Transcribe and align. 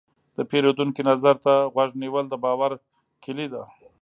د 0.35 0.37
پیرودونکي 0.49 1.01
نظر 1.09 1.35
ته 1.45 1.53
غوږ 1.73 1.91
نیول، 2.01 2.25
د 2.29 2.35
باور 2.43 2.71
کلي 3.23 3.47
ده. 3.53 3.63